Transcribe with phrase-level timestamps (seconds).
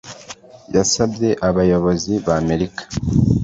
[0.75, 2.81] yasabye abayobozi b'amerika